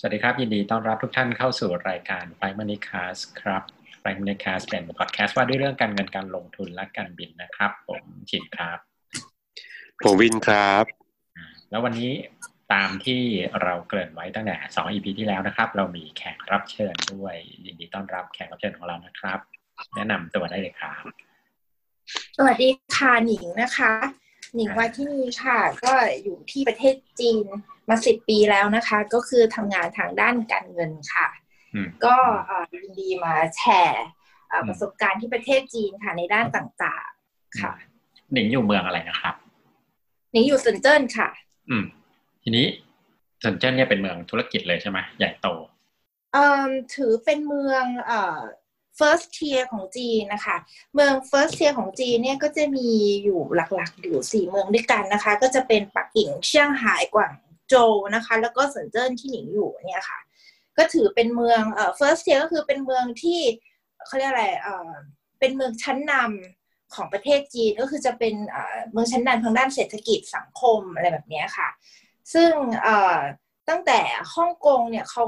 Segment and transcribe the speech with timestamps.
[0.00, 3.62] สวัสดีครับ ยินดีต้อนรับทุกท่านเข้าสู่รายการ f i ม Money Cast ครับ
[4.02, 8.78] f i ม Money Cast เป็นพอดแคสต์ว่าด้วยเรื่องการเงินการลงทุนและการบินนะครับ ผมชินครับ
[10.04, 10.84] ผมวินครับ
[11.70, 12.10] แล้ววันนี้
[12.72, 13.20] ตามที่
[13.62, 17.34] เราเกริ่นไว้ตั้งแต่2 EP ที่แล้วนะครับ เรามีแขกรับเชิญด้วย
[17.66, 19.38] ยินดีต้อนรับแขกรับเชิญของเรานะครับ
[19.94, 21.02] แนะนำตัวได้เลยครับ
[22.36, 23.92] สวัสดีค่ะหนิงนะคะ
[24.54, 25.92] หนิงว่าที่นี่ค่ะ ก็
[26.22, 27.46] อยู่ที่ประเทศจีน
[27.88, 31.28] มาสิบปีแล้วนะคะ ก็คือทำงานทางด้านการเงินค่ะ
[31.74, 34.06] อืมก็เอ่อยินดีมาแชร์
[34.48, 37.72] เอ่อประสบการณ์ที่ประเทศจีนค่ะในด้านต่างๆค่ะ
[38.32, 39.34] หนิงอยู่เมืองอะไรนะครับ
[40.32, 41.28] หนิงอยู่เซินเจิ้นค่ะ
[41.70, 41.84] อืม
[42.42, 42.66] ทีนี้
[43.40, 45.48] เซินเจิ้นเนี่ยเป็นเมืองธุรกิจเลยใช่ไหมใหญ่โต
[46.32, 48.40] เอ่อถือเป็นเมืองเอ่อ
[48.98, 50.56] first tier ของจีนนะคะ
[50.94, 52.90] เมือง first tier ของจีนเนี่ยก็จะมี
[53.24, 57.32] อยู่หลักๆอยู่สี่เมืองด้วยกันนะคะ ก็จะเป็นปักกิ่งเชียงไฮ้กวาง
[57.68, 60.18] โจวนะคะ แล้วก็เซินเจิ้นที่หนิงอยู่เนี่ยค่ะ
[60.76, 63.40] ก็ถือเป็นเมืองเอ่อ first tier ก็คือเป็นเมืองที่
[64.06, 64.90] เขาเรียกอะไรเอ่อ
[65.40, 71.68] เป็นเมืองชั้นนำของประเทศจีนก็คือจะเป็นเอ่อเมืองชั้นนำทางด้านเศรษฐกิจสังคมอะไรแบบนี้ค่ะ
[72.34, 73.18] ซึ่งเอ่อ
[73.68, 74.00] ตั้งแต่
[74.34, 75.24] ฮ่องกงเนี่ยเขา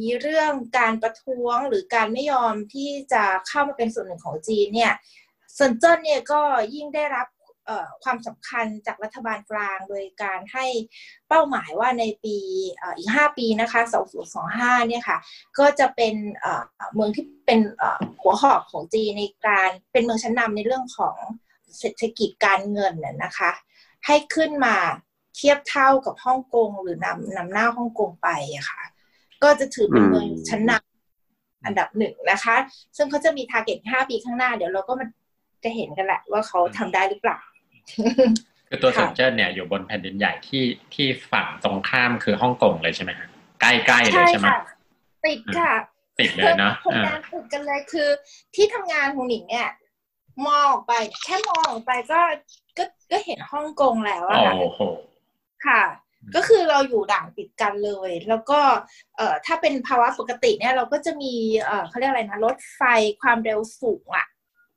[0.00, 4.92] มีเรื่องการประท้วงหรือการไม่ยอมที่จะเข้ามาเป็นส่วนหนึ่งของจีนเนี่ย
[5.54, 6.40] เซินเจิ้นเนี่ยก็
[6.74, 7.26] ยิ่งได้รับ
[8.04, 10.66] ความสำคัญจากรัฐบาลกลาง โดยการให้
[11.28, 12.36] เป้าหมายว่าในปี
[12.98, 13.80] อีก 5 ปีนะคะ
[14.34, 15.18] 2025เนี่ยค่ะ
[15.58, 16.14] ก็จะเป็น
[16.94, 17.60] เมืองที่เป็น
[18.22, 21.16] หัวหอกของจีนในการเป็นเมืองชั้นนำในเรื่องของ
[21.78, 23.50] เศรษฐกิจการเงินน่ะนะคะ
[24.06, 24.76] ให้ขึ้นมา
[25.36, 28.82] เทียบเท่ากับฮ่องกงหรือนำนำหน้าฮ่องกงไปอะค่ะ
[29.42, 32.56] ก็จะถือเป็นเมืองชั้นนำอันดับหนึ่งนะคะ
[32.96, 35.06] ซึ่งเขาจะมีทาร์เก็ต5ปีข้างหน้า เดี๋ยวเราก็มา
[35.64, 37.38] จะเห็นกันแหละว่าเขาทำได้หรือเปล่า
[38.68, 43.28] คือตัวค่ะเซินเจิ้นเนี่ยอยู่บนแผ่นดินใหญ่ที่ที่ฝั่งตรงข้ามคือฮ่องกงเลยใช่ไหมฮะ
[43.60, 44.60] ใกล้ๆเลยใช่ไหมค่ะ
[45.26, 45.72] ติดค่ะ
[46.20, 48.08] ติดเลยเนาะคนอ่างานติดกันเลยคือ
[48.54, 49.68] ที่ทำงานของหนิงเนี่ย
[50.46, 50.92] มองออกไป
[51.24, 52.20] แค่มองออกไปก็
[52.78, 54.80] ก็ก็เห็นฮ่องกงแล้วอะค่ะโอ้โห
[55.66, 55.82] ค่ะ
[56.34, 58.60] ก็คือเราอยู่ด่านติดกันเลย แล้วก็
[59.16, 61.34] เอ่อถ้าเป็นภาวะปกติเนี่ย เราก็จะมี
[61.64, 62.82] เอ่อเขาเรียกอะไรนะรถไฟ
[63.20, 64.26] ความเร็วสูงอะ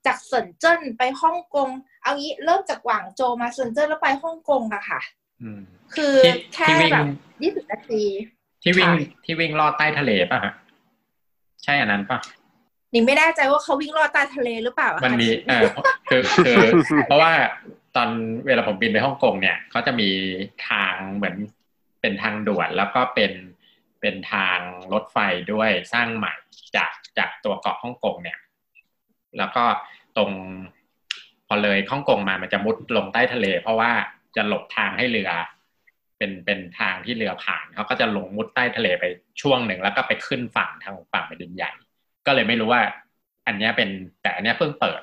[0.05, 1.69] จากเซินเจิ้นไปฮ่องกง
[2.03, 5.01] เอางี้เริ่มจากหว่างโจวมาเซินเจิ้นแล้วไปฮ่องกงอะค่ะ
[5.41, 5.61] อืม
[5.95, 7.05] คือที่แค่ที่วิ่งแบบ
[7.43, 8.03] ยี่สิบนาที
[8.63, 10.53] ที่วิ่งค่ะที่วิ่งลอดใต้ทะเลป่ะฮะ
[11.63, 12.19] ใช่อันนั้นป่ะ
[12.91, 15.65] หนิงไม่แน่ใจว่าเขาวิ่งลอดใต้ทะเลหรือเปล่าอะมันค่ะมีเออ
[16.09, 17.31] คือคือเพราะว่า
[17.95, 18.09] ตอน
[18.45, 20.09] เวลาผมบินไปฮ่องกงเนี่ยเขาจะมี
[20.69, 21.35] ทางเหมือน
[22.01, 23.31] เป็นทางด่วนแล้วก็เป็น
[24.01, 24.59] เป็นทาง
[24.93, 25.17] รถไฟ
[25.53, 26.33] ด้วยสร้างใหม่
[26.75, 28.37] จากจากตัวเกาะฮ่องกงเนี่ย
[29.37, 29.63] แล้วก็
[30.17, 30.31] ตรง
[31.47, 33.91] พอเลยฮ่องกงมามันจะมุดลงใต้ทะเล เพราะว่า
[34.35, 35.31] จะหลบทางให้เรือ
[36.17, 39.03] เป็นเป็นทางที่เรือผ่านเขาก็จะลงมุดใต้ทะเลไป
[39.41, 41.71] ช่วงหนึ่งแล้วก็ไปขึ้นฝั่งทางฝั่งแผ่นดินใหญ่
[42.25, 42.81] ก็เลยไม่รู้ว่า
[43.47, 43.89] อันเนี้ยเป็น
[44.21, 45.01] แต่อันเนี้ยเพิ่งเปิด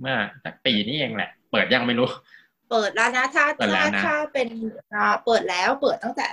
[0.00, 2.08] เมื่อสักปีนี้เองแหละ เปิดยังไม่รู้
[2.70, 4.48] เปิดแล้วนะถ้าเปิดแล้ถ้าวนะถ้าเป็น
[4.94, 6.26] อ่าเปิดแล้วเปิดตั้งแต่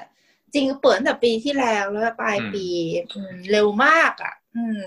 [0.53, 2.67] จริงเปิดตั้งแต่ปีที่แล้วแล้วปลายอืมปี
[3.15, 4.81] อืมเร็วมากอะ อืม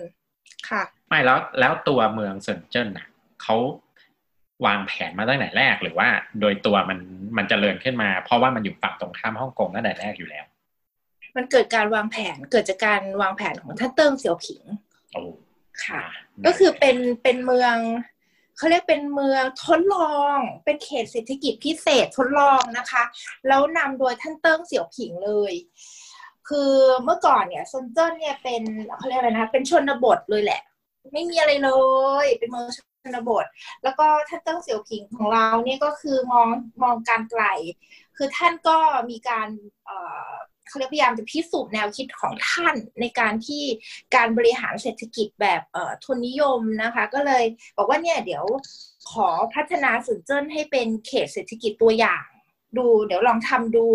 [0.69, 3.06] ค่ะ ไม่แล้วแล้วตัวเมืองเซินเจิ้นน่ะ
[3.43, 3.56] เขา
[4.66, 6.09] วางแผนมาตั้งแต่แรก หรือว่า
[6.41, 6.98] โดยตัวมัน
[7.37, 10.44] มันจเจริญขึ้นมา เพราะว่ามันอยู่ฝั่งตรงข้ามฮ่องกงตั้งแต่แรกอยู่แล้ว
[11.37, 14.62] มันเกิดการวางแผนเกิดจากการวางแผนของท่านเติ้งเสี่ยวผิง
[15.12, 15.22] โอ้
[15.84, 16.03] ค่ะ
[16.47, 17.76] ก็คือเป็นเป็นเมือง
[18.56, 23.03] เขาเรียกเป็นเมืองทดลอง เป็นเขตเศรษฐกิจพิเศษทดลองนะคะ
[23.48, 25.53] แล้วนำโดยท่านเติ้งเสี่ยวผิงเลย
[26.48, 26.72] คือ
[27.04, 28.62] เมื่อก่อนเนี่ยซนเจิ้นเนี่ยเป็น
[28.98, 30.60] เขาเรียกอะไรนะเป็นชนบทเลยแหละ
[31.12, 31.70] ไม่มีอะไรเล
[32.25, 32.78] ย เป็นเมืองช
[33.15, 33.44] นบท
[33.84, 36.48] แล้วก็ท่านเติ้งเสี่ยวผิงของเราเนี่ยก็คือมอง
[36.82, 37.44] มองการไกล
[38.16, 38.78] คือท่านก็
[39.10, 39.48] มีการ
[40.69, 43.62] เขาเรียกพยายามจะพิสูจน์แนวคิดของท่านในการที่
[44.14, 45.62] การบริหารเศรษฐกิจแบบ
[46.04, 47.44] ทุนนิยมนะคะ ก็เลย
[47.76, 48.44] บอกว่าเนี่ยเดี๋ยว
[49.11, 52.25] ขอพัฒนาสุนเจิ้นให้เป็นเขตเศรษฐกิจตัวอย่าง
[52.78, 53.87] ดูเดี๋ยวลองทำดู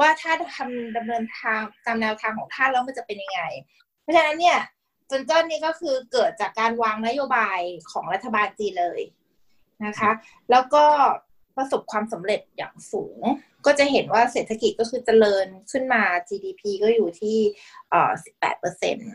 [0.00, 3.40] ว่าถ้าทำดำเนินทางตามแนวทางของท่านแล้วมันจะเป็นยังไง
[4.02, 4.58] เพราะฉะนั้นเนี่ย
[5.10, 7.60] ซุนเจิ้นนี่ก็คือเกิดจากการวางนโยบาย
[7.90, 9.00] ของรัฐบาลจีนเลย
[9.86, 10.10] นะคะ
[10.50, 10.84] แล้วก็
[11.56, 13.22] ประสบความสำเร็จอย่างสูง
[13.66, 17.38] ก็จะเห็นว่าเศรษฐกิจก็คือเจริญขึ้นมา GDP ก็อยู่ที่
[17.90, 19.10] เอ่อ18เปอร์เซ็นต์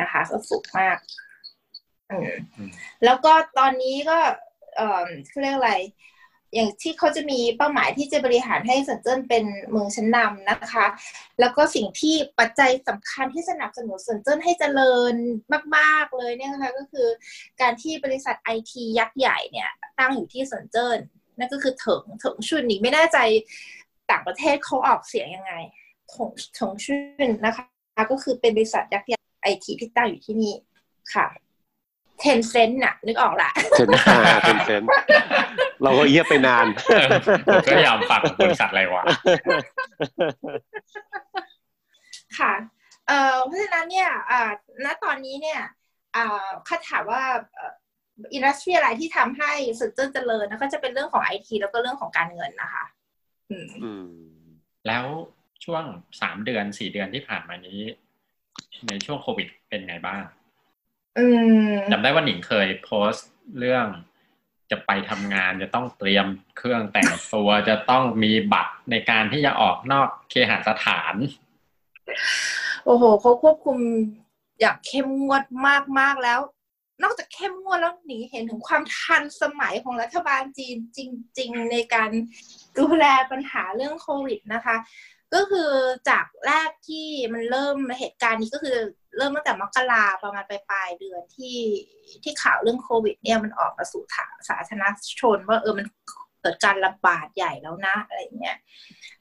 [0.00, 0.98] นะคะ ก็สูงมาก
[2.10, 2.70] อืมอืม
[3.04, 4.18] แล้วก็ตอนนี้ก็
[4.76, 5.74] เอ่อเขาเรียกอะไร
[6.54, 10.86] อย่างที่เขาจะมีเป้าหมายที่จะบริหารให้เซินเจิ้นเป็นเมืองชั้นนำนะคะ
[11.40, 15.14] แล้วก็สิ่งที่ปัจจัยสำคัญที่สนับสนุนเซินเจิ้นให้เจริญ
[15.76, 17.08] มาก ๆ เลยเนี่ยนะคะก็คือ
[17.60, 20.98] การที่บริษัทไอทียักษ์ใหญ่เนี่ยตั้งอยู่ที่เซินเจิ้น
[21.38, 23.18] นั่นก็คือ腾 腾讯นี่ไม่แน่ใจ
[24.10, 25.52] ต่างประเทศเขาออกเสียงยังไง
[26.14, 27.64] 腾 腾讯นะคะ
[28.10, 30.54] ก็คือเป็นบริษัทยักษ์ใหญ่ไอทีที่ตั้งอยู่ที่นี่
[31.14, 31.26] ค่ะ
[32.24, 34.82] Tencent น่ะนึกออกละเซนห้าเป็นเซน
[35.82, 36.66] เราก็เยียบไปนาน
[37.46, 39.04] ผมก็ยอมฟังบริษัทอะไรวะ
[42.38, 42.54] ค่ะ
[43.08, 44.50] เอ่อเพราะฉะนั้นเนี่ยอ่า
[44.84, 45.60] ณตอนนี้เนี่ย
[46.16, 47.22] อ่าเขาถามว่า
[48.32, 52.84] อินดัสทรีอะไรที่ทำให้สุดเจริญเจริญนะก็จะเป็นเรื่องของไอทีแล้วก็เรื่องของการเงินนะคะ
[53.50, 54.06] อืมอืม
[54.86, 55.04] แล้ว
[55.64, 55.84] ช่วง
[56.20, 57.80] สามเดือนสี่เดือนที่ผ่านมานี้
[58.88, 60.43] ในช่วงโควิดเป็นไงบ้างอืม
[61.92, 63.28] จำได้ว่าหนิงเคยโพสต์
[63.58, 63.86] เรื่อง
[64.70, 66.26] จะไปทำงานจะต้องเตรียม
[66.56, 71.14] เครื่องแต่งตัวจะต้องมีบัตรในการที่จะออกนอกเคหสถาน
[72.84, 73.78] โอ้โหเขาควบคุม
[74.60, 75.44] อย่างเข้มงวด
[75.98, 76.40] มากๆแล้ว
[77.02, 81.00] นอกจากเข้มงวดแล้วหนีเห็นถึงความทันสมัยของรัฐบาลจีนจ
[81.38, 82.10] ริง ๆ ในการ
[82.78, 84.76] ดูแลปัญหาเรื่องโควิดนะคะ
[85.34, 85.70] ก็คือ
[86.08, 88.76] จากแรกที่มันเริ่มเหตุการณ์นี้ก็คือ
[89.16, 91.58] เริ่มตั้งแต่มกราประมาณปลายๆเดือนที่
[92.22, 94.02] ที่ข่าวเรื่องโควิด เนี่ยมันออกมาสู่
[94.48, 94.84] สาธารณ
[95.20, 95.86] ชน ว่าเออมัน
[96.40, 98.56] เกิดการระบาดใหญ่แล้วนะอะไรเงี้ย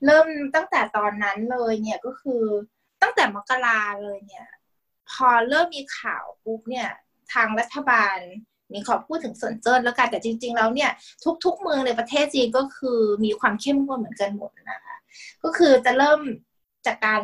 [0.06, 2.44] เริ่มตั้งแต่ตอนนั้นเลยเนี่ยก็คือ
[3.02, 4.48] ตั้งแต่มกราเลยเนี่ย
[5.12, 6.90] พอเริ่มมีข่าวปุ๊บเนี่ย
[7.34, 8.18] ทางรัฐบาล
[8.72, 10.92] นี่ขอพูดถึงส่วนเจิ้นแล้วกันแต่จริง ๆ แล้วเนี่ย
[11.46, 14.93] ทุก ๆ เมืองในประเทศจีนก็คือมีความเข้มงวดเหมือนกันหมดนะคะ
[15.44, 16.20] ก็คือจะเริ่ม
[16.86, 17.22] จากการ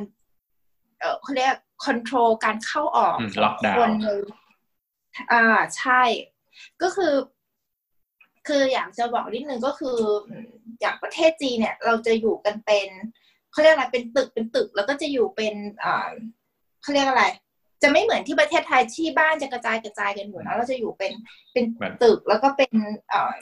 [1.00, 1.56] เออเขาเรียก
[1.86, 4.08] คอนโทรลการเข้าออกอืม lockdown คนใน
[5.32, 5.44] อ่า
[5.78, 6.02] ใช่
[6.82, 7.14] ก็คือ
[8.48, 9.98] คืออยากจะบอกนิดนึงก็คือ
[10.30, 10.50] อืม
[10.82, 12.88] อย่างประเทศจีนเนี่ย เราจะอยู่กันเป็น
[13.52, 15.54] เขาเรียกอะไรเป็นตึกเป็นตึก แล้วก็จะอยู่เป็น
[15.84, 16.10] อ่า
[16.82, 17.26] เขาเรียกอะไร
[17.84, 21.12] จะไม่เหมือนที่ประเทศไทยที่บ้านจะกระจายกระจายกันอยู่นะเราจะอยู่เป็น
[21.54, 22.74] เป็นเหมือนตึกแล้วก็เป็น
[23.10, 23.34] เอ่อ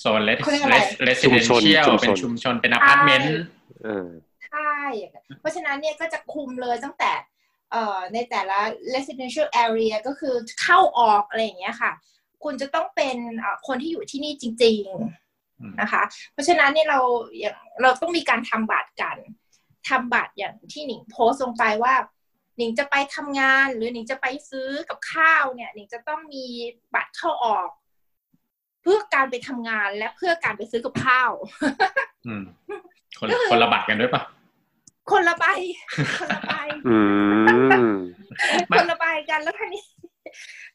[0.00, 3.40] โซน res เขาเรียกอะไร residential ชุมชนเป็นชุมชนเป็นอพาร์ตเมนต์เออ
[4.48, 4.74] ใช่
[5.40, 7.12] เพราะฉะนั้นเนี่ยก็จะคุมเลยตั้งแต่
[7.72, 8.58] เอ่อในแต่ละ
[8.94, 11.92] residential area ก็คือเข้าออกอะไรอย่างเงี้ยค่ะ
[12.44, 14.82] คุณจะต้องเป็นเอ่อคนที่อยู่ที่นี่จริง
[15.60, 16.02] อืมๆนะคะ
[16.32, 17.00] เพราะฉะนั้นเนี่ยเรา
[17.38, 19.16] อย่างเราต้องมีการทำบัตรกัน
[19.88, 21.94] ทำบัตรอย่างที่หนิงโพสต์ลงไปว่า
[22.56, 26.44] หนิงจะไปทำงานหรือหนิงจะไปซื้อกับข้าวเนี่ยหนิงจะต้องมี
[26.94, 27.68] บัตรเข้าออก
[28.82, 31.32] เพื่อการไปทำงานและเพื่อการไปซื้อกับข้าว
[32.26, 32.44] อืม
[33.18, 34.22] คนคนละบัตรกันด้วยปะ
[35.10, 35.44] คนละใบ
[36.18, 36.52] คนละใบ
[36.88, 36.96] อื
[37.90, 37.94] ม
[38.68, 39.84] ไม่คนละใบกันแล้วคันนี้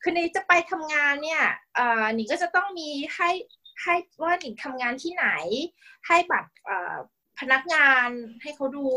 [0.02, 1.44] คือนี้จะไปทำงานเนี่ย
[1.76, 3.30] เอ่อหนิงก็จะต้องมีให้
[3.84, 5.28] ให้ว่าหนิงทำงานที่ไหน
[6.08, 6.96] ให้บัตรเอ่อ
[7.40, 8.10] พนักงาน
[8.42, 8.88] ให้เขาดู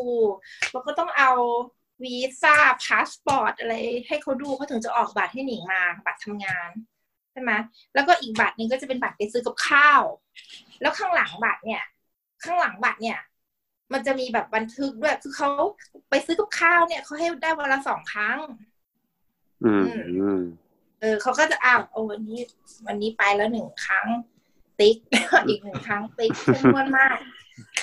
[0.72, 1.30] แล้วก็ต้องเอา
[2.02, 2.54] วีซ่า
[2.84, 3.74] พาสปอร์ตอะไร
[4.08, 6.70] ให้เขาดูเขาถึงจะออกบัตรให้หนิงมาบัตรทำงาน
[7.32, 7.52] ใช่ไหม
[7.94, 10.02] แล้วก็อีกบัตรหนึ่งก็จะเป็นบัตรไปซื้อกับข้าว
[10.80, 11.82] แล้วข้างหลังบัตรเนี่ย
[12.44, 13.18] ข้างหลังบัตรเนี่ย
[13.92, 15.48] มันจะมีแบบบันทึกด้วย คือเขา
[16.10, 18.38] ไปซื้อกับข้าวเนี่ยเขาให้ได้วันละสองครั้ง
[19.64, 19.84] อืม
[20.18, 20.40] อืม
[21.00, 22.38] เออเขาก็จะอ้าวโอ้วันนี้
[22.86, 24.06] วันนี้ไปแล้วหนึ่งครั้ง
[24.80, 24.96] ติ๊ก
[25.48, 27.16] อีกหนึ่งครั้งติ๊กเข้มงวดมาก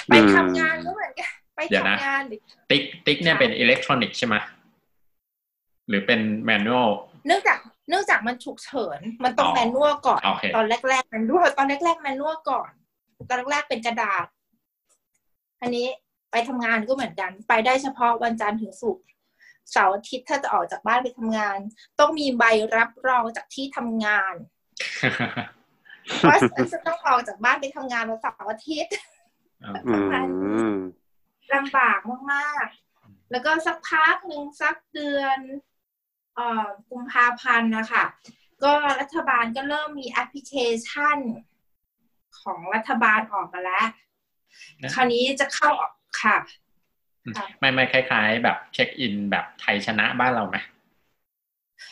[0.07, 2.39] ไปทำงานก็เหมือนกันไปเดี๋ยวนะทำงานหรือ
[2.71, 4.35] ติ๊กติ๊กเนี่ยเป็นอิเล็กทรอนิกส์ใช่ไหม
[5.89, 6.89] หรือเป็นแมนนวล
[7.27, 7.57] เนื่องจาก
[7.89, 12.69] เนื่องจากมันฉุกเฉิน มันต้องอ๋อแมนนวลก่อนโอเคตอนแรกๆแมนนวลตอนแรกๆแมนนวลก่อน
[13.29, 14.25] ตอนแรกๆเป็นกระดาษ
[15.61, 15.87] อันนี้
[16.31, 19.05] ไปทำงานก็เหมือนกัน ไปได้เฉพาะวันจันทร์ถึงศุกร์
[19.71, 21.57] เสาร์อาทิตย์ถ้าจะออกจากบ้านไปทำงาน
[21.99, 22.43] ต้องมีใบ
[22.77, 24.33] รับรองจากที่ทำงาน
[26.29, 26.37] ว่า
[26.73, 28.93] จะต้องออกจากบ้านไปทำงานวันเสาร์อาทิตย์
[29.63, 30.75] อืม
[31.53, 31.99] ลำบาก
[32.33, 35.37] มากๆ แล้วก็สักพักหนึ่งสักเดือน
[36.35, 38.03] เอ่อกุมภาพันธ์นะคะ
[38.63, 40.53] ก็รัฐบาลก็เริ่มมีแอปพลิเค
[40.85, 41.19] ชัน
[42.41, 43.91] ของรัฐบาลออกมาแล้วนะ
[44.93, 45.93] คราวนี้จะเข้าออก
[46.23, 46.37] ค่ะ
[47.37, 50.57] ค่ะ ไม่ไม่คล้าย ๆ แบบเช็คอินแบบไทยชนะบ้านเราไหม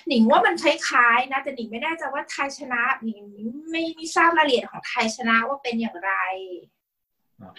[0.08, 3.24] หนิงว่ามันคล้ายๆนะแต่หนิงไม่แน่ใจว่าไทยชนะหนิง
[3.70, 6.13] ไม่ไม่ทราบรายละเอียดของไทยชนะว่าเป็นอย่างไร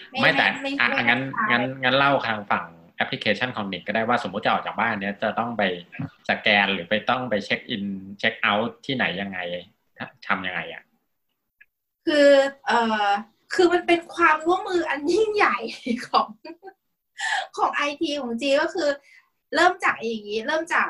[0.09, 2.65] ไม่ไม่แต่ไม่อะไม่อะงั้นไม่งั้นงั้นเล่าทางฝั่ง
[2.95, 5.63] แอปพลิเคชันของหนิงก็ได้ว่าสมมติจะออกจากบ้านเนี้ยจะต้องไป
[6.29, 7.85] สแกนหรือไปต้องไปเช็คอิน
[8.19, 9.39] เช็คเอาท์ที่ไหนยังไง
[10.27, 10.83] ทำยังไงอะ
[12.07, 12.29] คือ
[12.65, 13.07] เอ่อ
[13.53, 15.57] คือมันเป็นความร่วมมืออันยิ่งใหญ่
[16.07, 16.27] ของ
[17.57, 18.89] ของไอทีของจีนก็คือ
[19.55, 20.89] เริ่มจากอย่างนี้ เริ่มจาก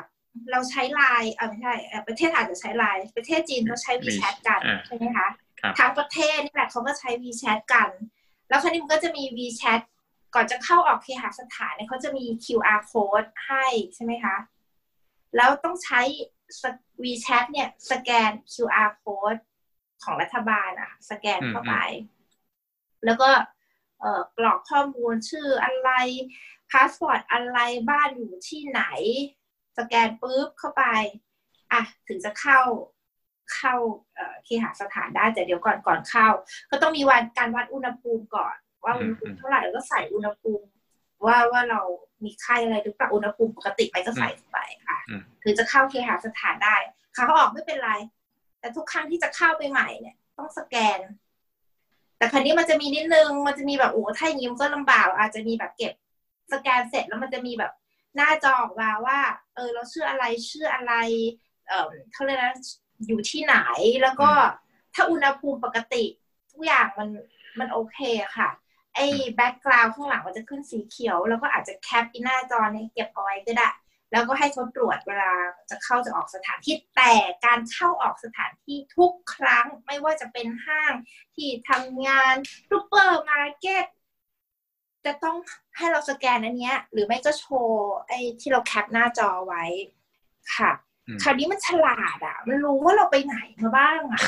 [0.50, 5.28] เราใช้ไลน์เออไม่ใช่เอ่อประเทศอาจจะใช้ไลน์ประเทศจีนเขาใช้ WeChat กันอ่าใช่ไหมคะ
[5.60, 7.90] ครับทั้งประเทศนี่แหละเขาก็ใช้ WeChat กัน
[8.48, 9.80] แล้วคราวนี้มันก็จะมี WeChat
[10.34, 13.64] ก่อนจะเข้าออกเคหสถานเนี่ยเขาจะมี QR code ให้
[13.94, 14.36] ใช่ไหมคะ
[15.36, 16.00] แล้วต้องใช้
[17.02, 19.40] WeChat เนี่ย สแกน QR code
[20.02, 21.76] ของรัฐบาลอะสแกนเข้าไป
[23.04, 23.30] แล้วก็
[24.00, 25.90] เอ่อกรอกข้อมูลชื่ออะไร
[26.70, 27.58] พาสปอร์ตอะไร
[27.90, 28.82] บ้านอยู่ที่ไหน
[29.78, 30.84] สแกนปุ๊บเข้าไป
[31.72, 32.60] อะถึงจะเข้า
[33.54, 33.74] เข้า
[34.14, 36.28] เอ่อเคหสถานได้แต่เดี๋ยวก่อนก่อนเข้า
[36.70, 38.54] ก็ต้องมีวันการวัดอุณหภูมิก่อน
[38.84, 40.66] ว่าอุณหภูมิเท่าไหร่แล้วก็ใส่อุณหภูมิ
[41.24, 41.80] ว่าว่าเรา
[42.24, 46.76] มีไข้อะไรหรือเปล่าอุณหภูมิปกติไปก็ใส่ไปค่ะอืมถึงจะเข้าเคหสถานได้
[47.16, 47.92] ขาเขาออกไม่เป็นไร
[48.60, 50.98] แต่ทุกครั้งที่จะเข้าไปใหม่เนี่ย ต้องสแกน
[52.22, 55.92] แต่ครั้นี้มันจะมีนิดนึง มันจะมีแบบโอ้ถ้าอย่างนี้มันก็ลำบาก อาจจะมีแบบเก็บ
[56.52, 57.72] สแกนเสร็จแล้วมันจะมีแบบ
[58.16, 59.18] หน้าจอออกมาว่า
[59.54, 60.92] เออเราชื่ออะไรชื่ออะไร
[61.68, 62.54] เออเขาเรียกนะ
[63.06, 63.56] อยู่ที่ไหน
[64.02, 64.30] แล้วก็
[64.94, 66.04] ถ้าอุณหภูมิปกติ
[66.52, 67.08] ทุกอย่างมัน
[67.58, 68.50] มันโอเคอะค่ะ
[68.94, 73.68] ไอ้ background ข้างหลังมันจะขึ้นสีเขียว แล้วก็อาจจะแคปอีหน้าจอเนี่ยเก็บเอาไว้ก็ได้
[74.12, 75.32] แล้วก็ให้เขาตรวจเวลา
[75.70, 77.12] จะเข้าจะออกสถานที่แต่
[77.46, 80.94] การเข้าออกสถานที่ทุกครั้งไม่ว่าจะเป็นห้าง
[81.34, 82.34] ที่ทำงาน
[82.70, 83.84] ซูเปอร์มาร์เก็ต
[85.04, 85.36] จะต้อง
[85.76, 89.64] ให้เราสแกนอันเนี้ย หรือไม่ก็โชว์ไอ้ที่เราแคปหน้าจอไว้
[90.56, 90.70] ค่ะ
[91.08, 94.22] อืมคราวนี้มันฉลาดอะ มันรู้ว่าเราไปไหนมาบ้างอะ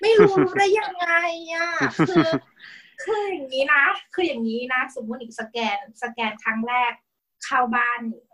[0.00, 1.08] ไม่รู้รู้ได้ยังไง
[1.54, 1.68] อะ
[2.08, 2.26] คือ
[3.04, 3.84] คืออย่างนี้นะ
[4.14, 6.92] คืออย่างนี้นะ สมมติอีกสแกน สแกนครั้งแรก
[7.44, 8.30] เข้าบ้านหนิง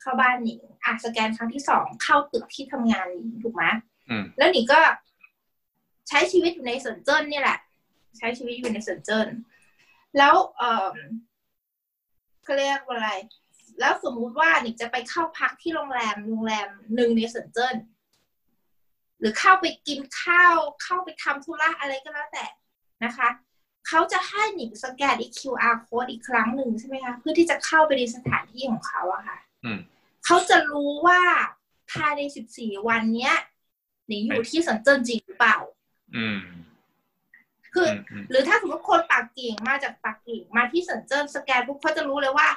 [0.00, 3.64] เข้าบ้านหนิงอะสแกนครั้งที่สองเข้าตึกที่ทำงานหนิงถูกไหม
[4.08, 4.80] อืมแล้วหนิงก็
[6.08, 7.58] ใช้ชีวิตอยู่ในสวนเจิ้นเนี่ยแหละ
[8.18, 9.28] ใช้ชีวิตอยู่ในสวนเจิ้น
[10.18, 10.94] แล้วเออ
[12.42, 13.10] เขาเรียกว่าอะไร
[13.80, 17.76] แล้วสมมุติว่าหนิงจะไปเข้าพักที่โรงแรมโรงแรมหนึ่งในสวนเจิ้น
[19.20, 22.46] หรือเข้าไปกินข้าวเข้าไปทำธุระอะไรก็แล้วแต่
[23.04, 23.28] นะคะ
[23.88, 29.78] เขาจะให้หนิงสแกนอีก QR code อีกครั้งหนึ่งใช่ไหมคะเพื่อที่จะเข้าไปในสถานที่ของเขาอะค่ะอืม
[30.26, 31.20] เขาจะรู้ว่า
[31.92, 32.22] ภายใน
[32.54, 33.34] 14วันเนี้ย
[34.08, 35.56] หนิงอยู่ที่สันเจิ้นจริงหรือเปล่า
[36.16, 36.38] อืม
[37.74, 42.48] คืออือมอืมหรือถ้าสมมติคนปากกิ่งมาจากปากกิ่งมาที่สันเจิ้นสแกนปุ๊บเขาจะรู้เลยว่า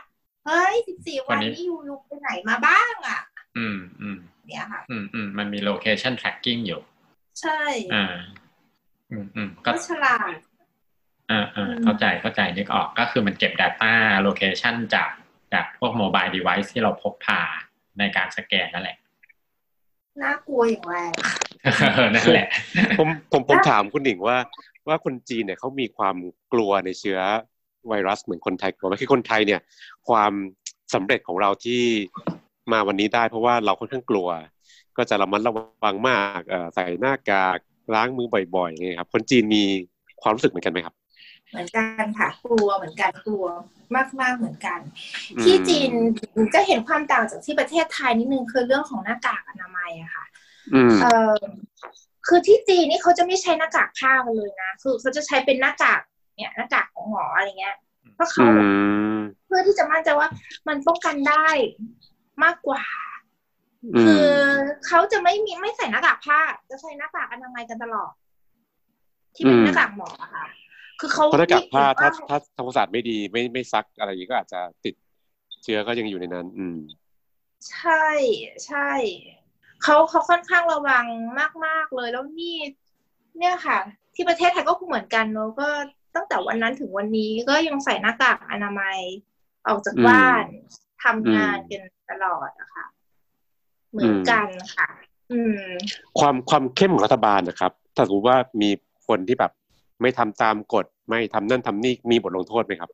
[0.45, 3.21] เฮ้ย14วันนี้อยู่อยู่ไปไหนมาบ้างอะ
[3.57, 6.81] อืมอืมเนี่ยค่ะ อืมอืมมันมี location tracking อยู่
[7.41, 7.61] ใช่
[7.93, 8.05] อ่า
[9.11, 10.31] อืมอืมก็ก็ฉลาด
[11.31, 13.93] อ่าอ่าอืมเข้าใจเข้าใจนึกออกก็คือมันเก็บ Data
[14.27, 15.09] location จาก
[15.53, 17.41] จากพวก mobile device ที่เราพกพา
[17.99, 18.97] ในการสแกนนั่นแหละ
[20.23, 21.13] น่ากลัวอย่างแรง
[22.15, 22.47] นั่นแหละ
[22.99, 24.37] ผมผมผมถามคุณหนิงว่า
[24.87, 26.15] ว่าคนจีนเนี่ยเขามีความ
[26.53, 27.19] กลัวในเชื้อ
[27.87, 29.61] ไวรัสเหมือนคนไทยกลัวไหมคือคนไทยเนี่ย
[30.09, 30.33] ความ
[30.93, 31.81] สำเร็จของเราที่
[32.71, 34.27] มาวันนี้ได้ เพราะว่าเราค่อนข้างกลัว
[34.97, 37.57] ก็จะระมัดระวังมากเอ่อใส่หน้ากาก
[37.93, 39.63] ล้างมือบ่อยๆอย่างเงี้ยครับ คนจีนมี
[40.21, 40.95] ความรู้สึกเหมือนกันไหมครับ
[41.51, 43.45] เหมือนกันค่ะกลัวเหมือนกันกลัว
[43.95, 44.79] มากมากๆเหมือนกัน
[45.31, 45.91] อืมที่จีน
[46.53, 50.25] จะเห็นความต่างจากที่ประเทศไทยนิดนึงคือเรื่องของหน้ากากอนามัยอะค่ะ
[50.73, 51.35] อืมเออ
[52.27, 55.99] คือที่จีนนี่เขาจะไม่ใช้หน้ากากผ้ากันเลยนะคือเขาจะใช้เป็นหน้ากาก
[56.37, 57.75] เนี่ยหน้ากากของหมออะไรเงี้ย
[58.15, 58.67] เพราะเขาอื
[59.17, 60.27] มเพื่อที่จะมั่นใจว่า
[60.67, 61.47] มันป้องกันได้
[62.43, 62.83] มากกว่า
[63.95, 64.51] อืคือม
[64.87, 66.39] เขาจะไม่มีไม่ใส่หน้ากากผ้า
[66.69, 68.11] จะใช้หน้ากากอนามัยกันตลอด
[69.35, 70.45] ที่เป็นอืมหน้ากากหมออะค่ะ
[71.01, 74.95] คือเขาเพราะหน้ากากผ้าถ้าว่าถ้าทำความสะอาดไม่ดีไม่ไม่ซักอะไรอย่างนี้ก็อาจจะติด
[75.63, 76.77] เชื้อก็ยังอยู่ในนั้น อืม
[77.69, 78.05] ใช่
[78.65, 78.89] ใช่
[79.83, 81.05] เขาเขาค่อนข้างระวัง
[81.65, 82.55] มาก ๆ เลยแล้วนี่
[83.37, 83.77] เนี่ยค่ะ
[84.15, 85.69] ที่ประเทศไทยก็คงเหมือนกันเนอะก็
[86.15, 88.97] ตั้งแต่วันนั้นถึงวันนี้ก็ยังใส่หน้ากากอนามัย
[89.67, 90.45] ออกจากอืมบ้าน
[91.03, 91.81] ทำงานอืมกัน
[92.11, 92.85] ตลอดอะค่ะ
[93.91, 94.89] เหมือนกันค่ะ
[95.31, 95.61] อืม
[96.19, 98.69] ความความเข้มของรัฐบาลนะครับ ถ้าสมมติว่ามี
[99.07, 99.51] คนที่แบบ
[100.01, 102.89] ไม่ทำตามกฎ ไม่ทำนั่นทำนี่มีบทลงโทษไหมครับ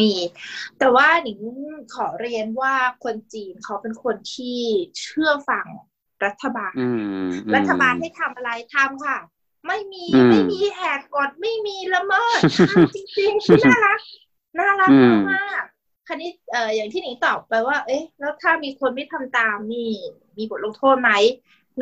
[0.00, 0.12] มี
[0.78, 1.40] แต่ว่าหนิง
[1.94, 2.74] ขอเรียนว่า
[3.04, 4.60] คนจีนเขาเป็นคนที่
[5.00, 5.66] เชื่อฟัง
[6.24, 9.18] รัฐบาลอืมอืมรัฐบาลให้ทำอะไรทำค่ะ
[9.66, 12.40] ไม่มีอืมไม่มีแหกกฎไม่มีละเมิด
[12.70, 14.00] ทำจริงๆที่น่ารัก
[14.58, 19.92] น่ารักอืมมากๆคันนี้เอ่ออย่างที่หนิงตอบไปว่า เอ๊ะ แล้วถ้ามีคนไม่ทำตามนี่
[20.36, 21.10] มีบทลงโทษไหม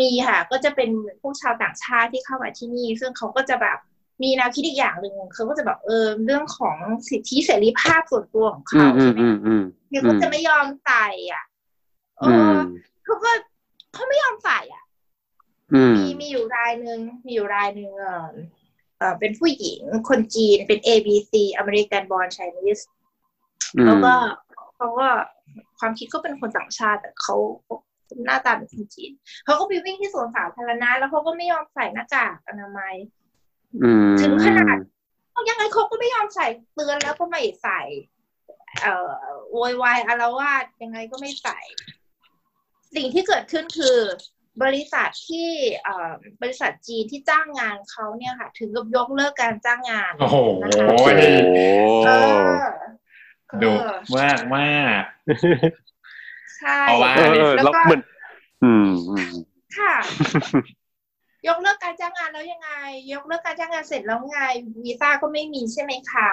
[0.01, 3.79] มีค่ะ ก็จะเป็นพวกชาวต่างชาติที่เข้ามาที่นี่ ซึ่งเขาก็จะแบบ
[4.23, 6.77] มีแนวคิดอีกอย่างหนึ่งเขาก็จะแบบเออเรื่องของ
[7.09, 11.45] สิทธิเสรีภาพส่วนตัวของอืเขามอืใช่มไหมอืมอืมเนี่ยเขาจะไม่ยอมใส่อะ
[12.19, 12.59] เออือม
[13.05, 13.31] เขาก็
[13.95, 14.83] เขาไม่ยอมใส่อะ
[15.75, 18.29] อืมมีมีอยู่รายหนึ่งมีอยู่รายหนึ่งเออ
[18.99, 22.83] เออเป็นผู้หญิงคนจีนเป็น A B C American Born Chinese
[23.87, 24.13] แล้วก็
[24.77, 25.09] เขาก็
[25.79, 27.37] ความคิดก็เป็นคนต่างชาติแต่เขา
[28.27, 29.11] หน้าตาเป็นคนจีน
[29.45, 33.24] เขาก็ไปวิ่งที่สวนสาธารณะแล้วเขาก็ไม่ยอมใส่หน้ากากอนามัยอืม
[34.21, 34.77] ถึงขนาด
[35.49, 37.81] ยังไงเขาก็ไม่ยอมใส่เตือนแล้วก็ไม่ใส่
[38.81, 39.11] เอ่อ
[39.53, 41.59] โวยวายอารวาสยังไงก็ไม่ใส่
[42.95, 43.99] สิ่งที่เกิดขึ้นคือ
[44.63, 45.49] บริษัทที่
[45.85, 46.13] เอ่อ
[46.43, 51.09] บริษัทจีนที่จ้างงานเขาเนี่ยค่ะ ถึงกับยกเลิกการจ้างงานโอ้โหนะคะโอ้โห
[52.07, 52.11] เอ
[52.57, 52.61] อ
[53.63, 55.03] ดุเออมากมาก
[56.59, 58.03] ใช่เพราะว่าเออเออแล้วแล้วก็เหมือน
[58.65, 59.33] อืมอืม
[59.79, 59.95] ค่ะ
[61.49, 62.71] ยกเลิกการจ้างงานแล้วยังไง
[63.13, 64.39] ยกเลิกการจ้างงานเสร็จแล้วไง
[64.85, 66.31] วีซ่าก็ไม่มีใช่ไหมคะ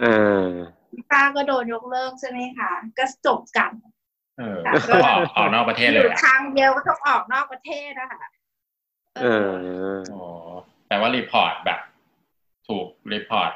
[0.00, 0.06] เอ
[0.44, 0.48] อ
[0.94, 3.72] วีซ่าก็โดนยกเลิกใช่ไหมคะก็จบกัน
[4.38, 8.22] เออก็ออกออกนอกประเทศอเลยยู่อะทางเดียวก็ต้องออกนอกประเทศนะคะ
[9.22, 9.50] เออ
[10.10, 10.20] โอ้
[10.86, 11.80] แปลว่า report แบบ
[12.68, 13.50] ถูก report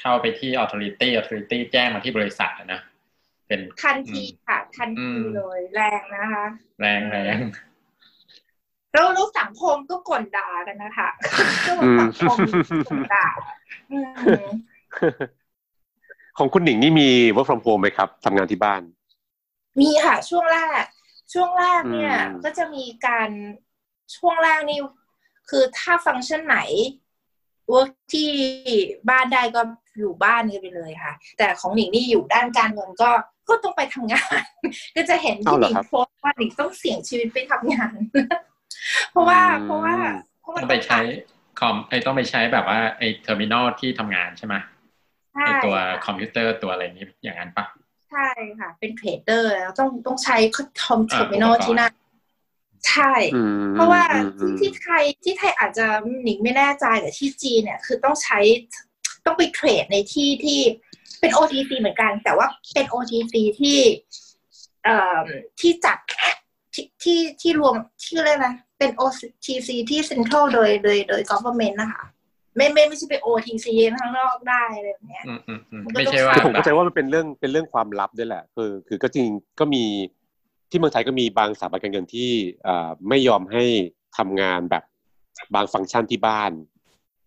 [0.00, 2.80] เข้าไปที่ authority authority แจ้งมาที่บริษัทอะนะ
[3.46, 6.46] เป็นทันทีค่ะทันอืทีมเลย แรงนะคะ
[6.80, 7.38] แรงแรง
[8.92, 11.08] แล้วแล้วสังคมก็กดด่ากันนะคะ
[11.66, 12.36] ก็สังคม
[12.88, 13.26] กดด่า
[13.90, 13.98] อื
[14.42, 14.44] ม
[16.38, 18.82] ของคุณหนิงนี่มี work from home ไหมครับทำงานที่บ้าน
[19.80, 20.84] มีค่ะ ช่วงแรก
[21.32, 23.30] ช่วงแรกเนี่ยอืมก็จะมีการ
[24.16, 24.78] ช่วงแรกนี่
[25.50, 26.58] คือถ้าฟังก์ชันไหน
[27.72, 28.30] work ที่
[29.08, 29.60] บ้านได้ก็
[29.98, 33.10] อยู่บ้านกันไปเลยค่ะ แต่ของหนิงนี่อยู่ด้านการเงินก็
[33.48, 34.42] ก็ต้องไปทำงาน
[34.96, 37.92] ก็จะเห็นเอาที่เหหรอนิงครับโพสต์ว่าหนิงต้องเสี่ยงชีวิตไปทำงาน
[39.10, 39.96] เพราะว่าอืมเพราะว่า
[40.40, 40.98] เพราะต้ว่าองไปใช้
[41.58, 44.54] คอมไอ้ต้องไปใช้แบบว่าไอ้เทอร์มินอลที่ทำงานใช่ไหม
[45.32, 47.64] ใช่ไอ้ตัวคอค่ะมพิวเตอร์ตัวอะไรนี้อย่างนั้นปะ
[48.10, 50.36] ใช่ค่ะ เป็นเทรดเดอร์แล้วต้องต้องใช้
[50.84, 51.92] คอมเทออ่าร์มินอลอุปกรณ์ที่นั่น
[52.88, 55.86] ใช่อืมเพราะว่าอืมที่ที่ไทยที่ไทยอาจจะ
[56.22, 58.38] หนิงไม่แน่ใจแต่ที่จีนเนี่ย คือต้องใช้
[59.26, 60.60] ต้องไปเทรดในที่ที่
[61.20, 63.78] เป็น OTC เหมือนกัน แต่ว่าเป็น OTC ที่
[64.84, 65.18] เอ่อ
[65.60, 65.98] ที่จัด
[66.74, 72.04] ที่ที่ที่รวมที่อะไรยกนะ เป็น OTC ที่เซ็นทรัลโดยโดยโดย government นะคะ
[72.56, 73.66] ไม่ไม่ไม่ใช่ไป OTC
[74.00, 79.26] ข้างนอกได้อะไรแบบเนี้ยอืมอืมอืมมันก็ไม่ต้องใช่ว่าคือผมแบเข้าบใจว่ามันเป็นเรื่องเป็นเรื่องความลับด้วยแหละ คือ คือก็จริง
[79.60, 79.84] ก็มี
[80.70, 82.30] ที่เมืองไทยก็มีบางสถาบันการเงินที่
[82.66, 83.64] อ่าไม่ยอมให้
[84.18, 84.84] ทำงานแบบ
[85.54, 86.52] บางฟังก์ชันที่บ้าน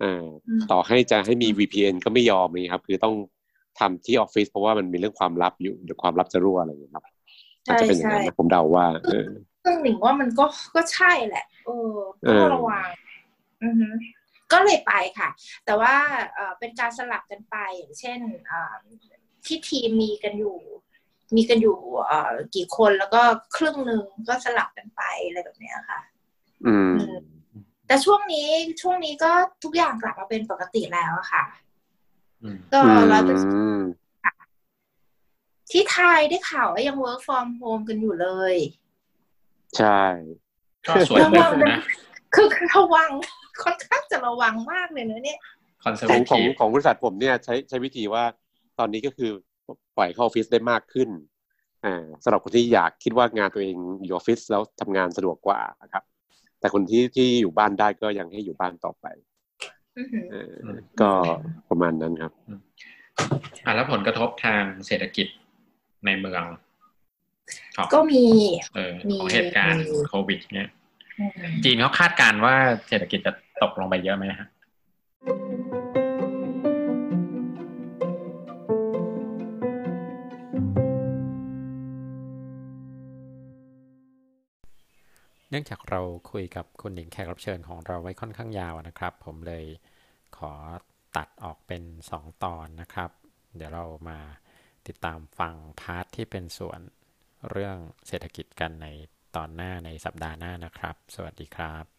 [0.03, 3.15] อ่าอืมต่อให้จะให้มี VPN ก็ไม่ยอมนี่ครับ คือต้อง
[3.79, 7.03] ทำที่ออฟฟิศเพราะว่ามันมีเรื่องความลับอยู่เดี๋ยวความลับจะรั่วอะไรอย่างเงี้ยครับ
[7.65, 9.27] อาจใช่จะเป็นอย่างนั้นใช่นะผมเดาว่าเออ
[9.63, 10.45] ซึ่งหนิงว่ามันก็
[10.75, 12.89] ก็ใช่แหละเออเอก็อระวัง
[13.63, 13.87] อือฮึ
[14.51, 15.29] ก็เลยไปค่ะ
[15.65, 15.93] แต่ว่า
[16.35, 18.19] เอ่อเป็นการสลับกันไปอย่างเช่น
[18.51, 18.73] อ่า
[19.45, 20.57] ที่ทีมมีกันอยู่
[21.35, 23.21] มีกันอยู่เอ่อกี่คนแล้วก็
[23.55, 25.99] ครึ่งหนึ่งก็สลับกันไปอะไรแบบเนี้ยค่ะ
[26.65, 26.95] อืม
[27.87, 28.47] แต่ช่วงนี้
[28.81, 29.31] ช่วงนี้ก็
[29.63, 31.43] ทุกอย่างกลับมาเป็นปกติแล้วอะค่ะ
[32.43, 33.81] อืมก็ร้อยเปอร์เซ็นต์ อืม
[35.71, 38.55] ที่ไทยได้ข่าวว่ายัง work from home กันอยู่เลย
[39.79, 40.01] ใช่
[40.87, 41.81] ก็ส่วนหนึ่งนะ
[42.35, 43.09] คือคือระวัง
[43.63, 45.39] ค่อนข้างจะระวังมากเลยนะเนี่ย
[45.83, 48.23] conservative ของของบริษัทผมเนี่ยใช้ใช้วิธีว่า
[48.79, 49.31] ตอนนี้ก็คือ
[49.97, 51.09] ปล่อยเข้าออฟฟิศได้มากขึ้น
[51.85, 55.59] อ่าสำหรับคนที่อยากคิดว่างานตัวเองอยู่ออฟฟิศแล้วทำงานสะดวกกว่า
[55.93, 56.03] ครับ
[56.59, 59.05] แต่คนที่ที่อยู่บ้านได้ก็ยังให้อยู่บ้านต่อไป
[59.97, 60.55] อือหือเออ
[61.01, 61.09] ก็
[61.69, 62.33] ประมาณนั้นครับ
[63.65, 65.27] อะแล้วผลกระทบทางเศรษฐกิจ
[66.05, 66.62] ในเมืองของ
[67.93, 68.23] ก็มี
[68.75, 70.69] เออมีของเหตุการณ์มีโควิดเนี่ย
[71.19, 72.55] อืมจีนเขาคาดการณ์ว่า
[72.87, 74.49] เศรษฐกิจจะตกลงไปเยอะไหมฮะ
[85.49, 86.01] เนื่องจากเรา
[86.31, 89.65] คุยกับคุณหนิงแขกรับเชิญของเราไว้ค่อนข้างยาวนะครับ ผมเลย
[90.37, 90.51] ขอ
[91.17, 91.83] ตัดออกเป็น
[92.15, 93.09] 2 ตอนนะครับ
[93.55, 94.19] เดี๋ยวเรามา
[94.87, 96.79] ติดตามฟังพาร์ทที่เป็นส่วน
[97.51, 97.77] เรื่อง
[98.07, 98.87] เศรษฐกิจกันใน
[99.35, 101.92] ตอนหน้าในสัปดาห์หน้านะครับ สวัสดีครับ